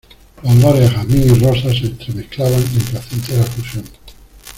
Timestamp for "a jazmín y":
0.89-1.39